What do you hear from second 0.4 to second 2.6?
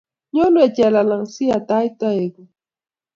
we chelalang' si taach taek kuk.